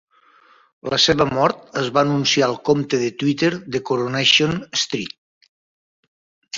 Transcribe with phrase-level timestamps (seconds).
[0.93, 5.19] La seva mort es va anunciar al compte de Twitter de "Coronation Street".